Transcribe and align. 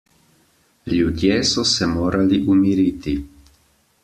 Ljudje 0.93 1.37
so 1.51 1.67
se 1.75 1.91
morali 1.93 2.41
umiriti. 2.55 3.15